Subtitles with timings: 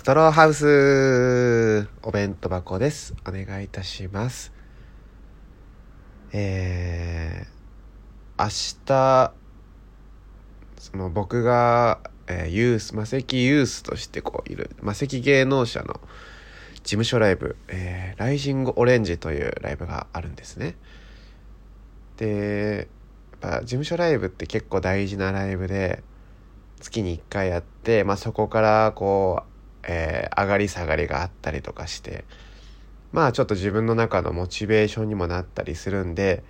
[0.00, 3.14] ストローハウスお弁当箱です。
[3.28, 4.50] お願いいたします。
[6.32, 8.48] えー、明
[8.86, 9.34] 日、
[10.78, 16.00] その僕が、えーユース、魔石ユースとしてこういる、魔石芸能者の
[16.76, 20.76] 事務所ライブ、えーライジングオレンジというライブがあるんですね。
[22.16, 22.88] で、
[23.32, 26.02] やっぱ事務所ライブって結構大事なライブで、
[26.80, 29.49] 月に1回やって、まあ、そこからこう、
[29.84, 32.24] えー上がり下がりがあったりとかして
[33.12, 36.44] まあちょっと自分の中のモチベーションにもなったりするんで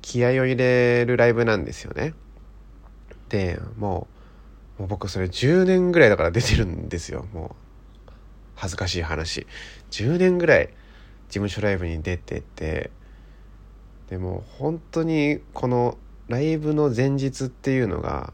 [0.00, 2.14] 気合を入れるライブなんですよね。
[3.28, 4.08] でも
[4.78, 7.54] うもう僕それ10年ぐらいだから出てるんですよも
[8.08, 8.12] う
[8.54, 9.46] 恥ずかしい話
[9.90, 10.68] 10年ぐらい
[11.28, 12.90] 事務所ライブに出てて
[14.08, 18.32] でも本当にこのライブの前日っていうのが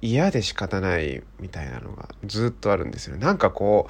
[0.00, 3.88] 嫌で仕方ないみたいなのがずっとあるんですよなんかこ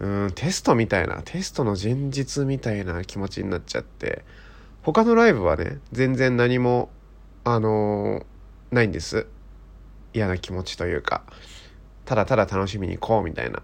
[0.00, 4.24] ううんテストみたいなテストの前日みたいな気持ちになっちゃって
[4.82, 6.90] 他のライブはね全然何も
[7.44, 8.24] あのー
[8.74, 9.26] ないんです。
[10.12, 11.22] 嫌な気持ちというか。
[12.04, 13.62] ただただ楽しみに行こうみたいな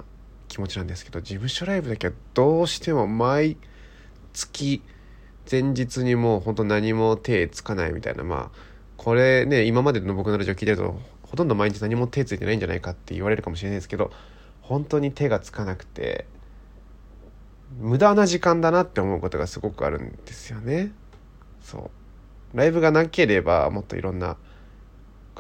[0.49, 3.59] 気持ちなんですけど事務所ライブだけはどうしても毎
[4.33, 4.83] 月
[5.51, 8.25] 前日にもうほんと何も手つかないみたいな。
[8.25, 8.59] まあ
[8.97, 10.99] これね今までの僕のラジオ聞いてると
[11.31, 14.11] ほとんど毎日何も手ついてないんじゃないかって言われるかもしれないですけど
[14.63, 16.27] 本当に手がつかなくて
[17.79, 20.93] 無駄な時間だなって思うことがすごくあるんですよね。
[21.63, 21.91] そ
[22.55, 22.57] う。
[22.57, 24.37] ライブがなければもっといろんな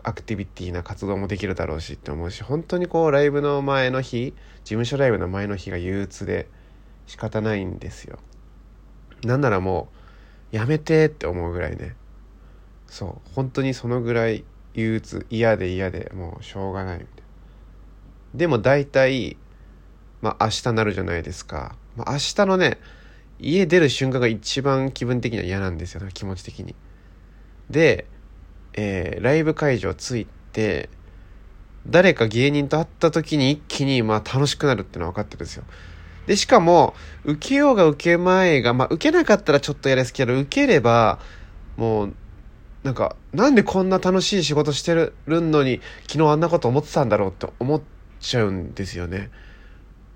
[0.04, 4.32] アクティビティな活動もできるだろうしって思うし本当にこうライブの前の日
[4.62, 6.48] 事務所ライブの前の日が憂鬱で
[7.06, 8.20] 仕方ないんですよ。
[9.24, 9.88] なんならも
[10.52, 11.96] うやめてって思うぐらいね。
[12.86, 13.34] そう。
[13.34, 17.22] 本当にそのぐらい憂鬱嫌で嫌でもうしょうがないみたいな。
[18.34, 19.36] でも大体
[20.22, 22.78] まあ明日なるじゃないですか、まあ、明日のね
[23.38, 26.74] 家出る瞬間が一番気分的には嫌なんですよ気持ち的に。
[27.70, 28.06] で、
[28.74, 30.88] えーライブ会場着いて
[31.86, 35.64] 誰か芸人と会った時に一気にまあ楽しくなるってのは分かってるんですよ。
[36.26, 36.94] でしかも
[37.24, 41.18] 受けようが受けまいがまあ受けなかったらちょっと嫌ですけど受ければ
[41.76, 42.14] もう
[42.82, 47.82] なんかなんでこんな楽しい仕事してるのに昨日あんなこと思ってたんだろうって思っ
[48.20, 49.30] ちゃうんですよね。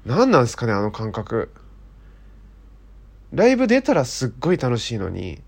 [0.07, 1.51] 何なんですかねあの感覚。
[3.33, 5.43] ライブ出たらすっごい楽しいのに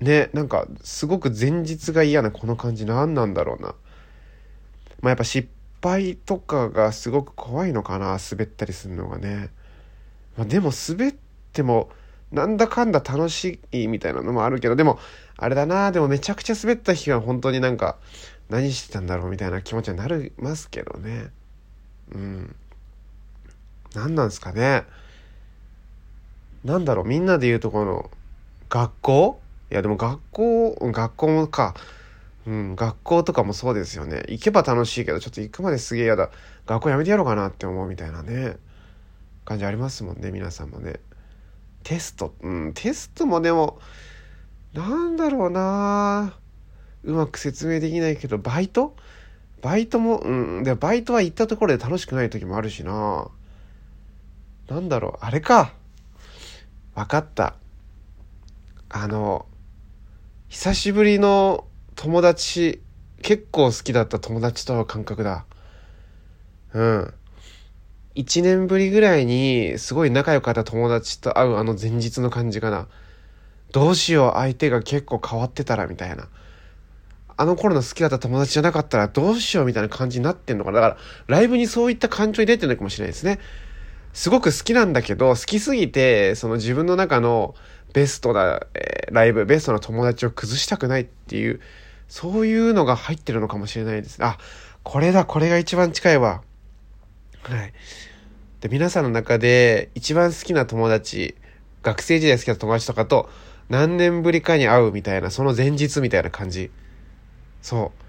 [0.00, 3.74] ねなんかすごく前日が嫌なこの感じ何なんだろうな。
[5.00, 5.48] まあやっぱ失
[5.82, 9.50] 敗とかがすごく怖いのかな滑ったりするのがね、
[10.36, 11.14] まあ、でも滑っ
[11.52, 11.90] ても
[12.32, 14.98] なんだかんだ楽しいみたいなのもあるけどでも
[15.36, 17.96] あれだなでもめちゃくちゃ滑った日は本当になんか
[18.48, 21.30] 何してたんだろうみたいな気持ちになりますけどね。
[22.12, 22.56] うん。
[23.94, 24.84] 何なんですかね
[26.64, 28.10] なんだろうみんなで言うとこの
[28.68, 31.74] 学校いやでも学校学校もか。
[32.46, 34.22] うん学校とかもそうですよね。
[34.28, 36.30] 行けば楽しいけどちょっと行くまですげえ嫌だ。
[36.66, 38.56] 学校やめてやろうかなって思うみたいなね。
[39.44, 41.00] 感じありますもんね皆さんもね。
[41.86, 43.78] テストうんテストもでも
[44.72, 46.34] なんだろうな。
[47.04, 48.96] うまく説明できないけどバイト？
[49.62, 53.28] バイトもうんでバイトは行ったところで楽しくない時もあるしな。
[54.68, 55.74] なんだろうあれか。
[56.96, 57.54] わかった。
[58.88, 59.46] あの
[60.48, 62.82] 久しぶりの友達
[63.22, 65.44] 結構好きだった友達と会う感覚だ。
[66.74, 67.14] うん。
[68.16, 72.88] 1年ぶりぐらいにすごい仲良かった友達と会うあの前日の感じかな。
[73.72, 76.28] どうしよう相手が結構変わってたらみたいな。
[77.36, 80.80] あの頃の好きだった友達じゃなかったらどうしようみたいな感じになってんのかな。
[80.80, 80.96] だか
[81.28, 83.38] らライブにそういった感情に出てるのかもしれないですね。
[84.14, 87.54] すごく好きなんだけど好きすぎてその自分の中の
[87.92, 91.60] ベストな、えライブベストな友達を崩したくないっていう
[92.08, 94.24] そういうのが入ってるのかもしれないです。
[94.24, 94.38] あ
[94.82, 96.42] これだこれが一番近いわ。
[97.48, 97.72] はい。
[98.60, 101.36] で皆さんの中で一番好きな友達
[101.82, 103.28] 学生時代好きな友達とかと
[103.68, 106.70] 何年ぶりかに会うみたいなその前日みたいな感じ。
[107.62, 108.02] そう。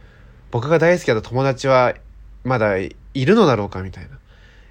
[0.49, 1.93] 僕が大好きだった友達は
[2.43, 4.17] まだいるのだろうかみたいな。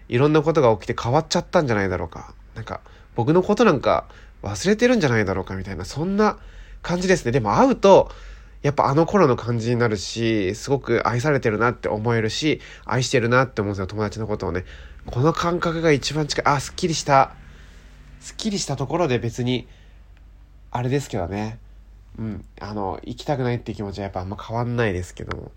[0.08, 2.34] いろんなことが起きて変わっちゃったんじゃないだろうか。
[2.54, 2.80] なんか
[3.14, 4.06] 僕のことなんか
[4.42, 5.84] 忘れてるんじゃないだろうかみたいな。
[5.84, 6.38] そんな
[6.82, 7.32] 感じですね。
[7.32, 8.10] でも会うと
[8.66, 14.64] やっぱあの頃の感じになるしすごく愛されてるなって思えるし愛してるなって思うんですよ友達のことをね。
[15.06, 16.44] この感覚が一番近い。
[16.52, 17.36] あすっきりした。
[18.18, 19.68] すっきりしたところで別に
[20.72, 21.60] あれですけどね。
[22.18, 22.44] うん。
[22.60, 25.52] あの行きたくないっていう気持ちはやっぱあんま変わんないですけども。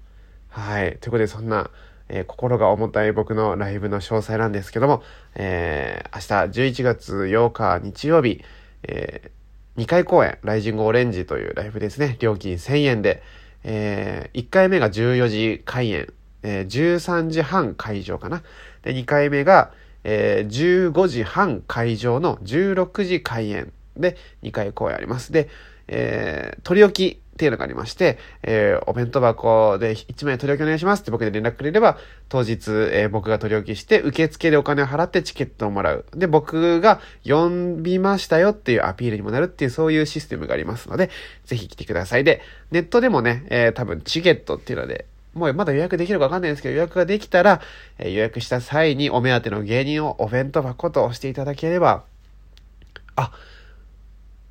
[0.50, 0.96] はい。
[1.02, 1.72] ということでそんな、
[2.10, 5.02] えー、心が重たい僕のライブの詳細なんですけども、
[5.34, 8.44] えー、明日11月8日日曜日、
[8.84, 9.39] えー、
[9.80, 12.18] 2回公演、ライジングオレンジというライブですね。
[12.20, 13.24] 料金1000円で、
[13.64, 16.12] えー、1回目が14時開演、
[16.44, 18.44] えー、13時半会場かな。
[18.84, 19.72] で、2回目が、
[20.04, 25.32] えー、15時半会場の16時開演で2回公演あります。
[25.32, 25.48] で、
[25.88, 31.98] えー、取り置きっていうのがありまして、えー、お弁当箱で1枚取り置きお願いしますって僕で連絡くれれば、
[32.28, 36.06] 当日、えー、僕が取り置きして、受付でお金を払ってチケットをもらう。
[36.14, 41.12] で、僕が呼びましたよっていうアピールにもなるっていう、そういうシステムがありますので、
[41.46, 42.26] ぜひ来てください。
[42.26, 42.42] で、
[42.72, 47.62] ネットでもね、えー、多分チケットっていうので、もうまだ予約できるかわかんないんですけど、予約ができたら、
[48.00, 52.04] えー、予約した際にお目当ての芸人をお弁当箱と押していただければ、
[53.16, 53.32] あ、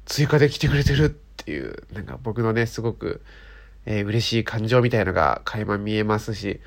[0.06, 3.22] 追加で来てくれてるっていう、なんか僕のね、すごく、
[3.86, 6.60] えー、嬉しい感情みたいのが垣間見えますし、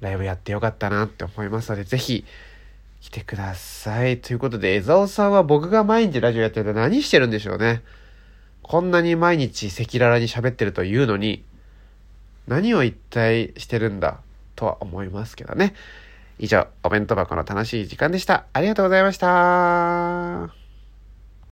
[0.00, 2.26] ライブやってよかったなって思いますので、ぜひ
[3.00, 4.18] 来てください。
[4.18, 7.82] ということで、江沢さんは僕が毎日ラジオやってると何してるんでしょうね。
[8.62, 11.42] こんなに毎日赤裸々に喋ってるというのに、
[12.46, 14.20] 何を一体してるんだ
[14.56, 15.72] とは思いますけどね。
[16.38, 18.44] 以上、お弁当箱の楽しい時間でした。
[18.52, 20.67] ありがとうございました。